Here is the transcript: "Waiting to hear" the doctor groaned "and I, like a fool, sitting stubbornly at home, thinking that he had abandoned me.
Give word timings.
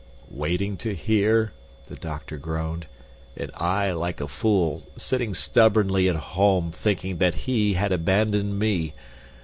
"Waiting 0.31 0.77
to 0.77 0.95
hear" 0.95 1.51
the 1.87 1.95
doctor 1.95 2.37
groaned 2.37 2.87
"and 3.37 3.51
I, 3.53 3.91
like 3.91 4.19
a 4.19 4.27
fool, 4.27 4.87
sitting 4.97 5.35
stubbornly 5.35 6.09
at 6.09 6.15
home, 6.15 6.71
thinking 6.71 7.19
that 7.19 7.35
he 7.45 7.73
had 7.75 7.91
abandoned 7.91 8.57
me. 8.57 8.95